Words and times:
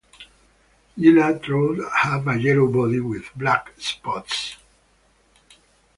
Gila 0.97 1.35
trout 1.37 1.77
have 1.97 2.27
a 2.27 2.35
yellow 2.35 2.65
body, 2.67 2.99
with 2.99 3.29
black 3.35 3.71
spots. 3.77 4.55